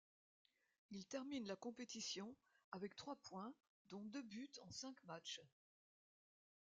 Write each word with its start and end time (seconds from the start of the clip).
Il 0.89 1.05
termine 1.05 1.45
la 1.45 1.55
compétition 1.55 2.35
avec 2.71 2.95
trois 2.95 3.15
points 3.17 3.53
dont 3.89 4.03
deux 4.05 4.23
buts 4.23 4.49
en 4.63 4.71
cinq 4.71 4.95
matchs. 5.03 5.39